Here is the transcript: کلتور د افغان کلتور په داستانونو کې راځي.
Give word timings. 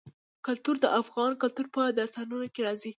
کلتور 0.45 0.75
د 0.83 0.85
افغان 1.01 1.31
کلتور 1.41 1.65
په 1.75 1.81
داستانونو 1.99 2.45
کې 2.53 2.59
راځي. 2.67 2.89